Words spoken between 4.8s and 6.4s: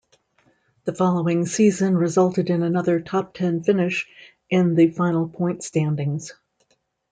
final point standings.